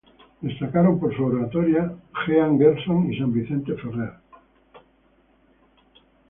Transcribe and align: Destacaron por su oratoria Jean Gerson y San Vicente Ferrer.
Destacaron 0.41 0.99
por 0.99 1.15
su 1.15 1.23
oratoria 1.25 1.95
Jean 2.25 2.57
Gerson 2.57 3.13
y 3.13 3.19
San 3.19 3.31
Vicente 3.31 3.75
Ferrer. 3.75 4.13